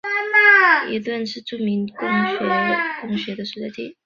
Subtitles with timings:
[0.89, 3.95] 伊顿是著名的公学伊顿公学的所在地。